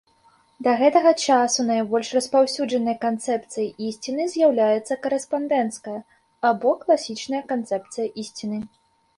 Да 0.67 0.71
гэтага 0.79 1.11
часу 1.25 1.65
найбольш 1.71 2.09
распаўсюджанай 2.17 2.97
канцэпцыяй 3.05 3.69
ісціны 3.89 4.27
з'яўляецца 4.33 4.99
карэспандэнцкая 5.05 5.99
або 6.53 6.69
класічная 6.87 7.43
канцэпцыя 7.53 8.07
ісціны. 8.25 8.59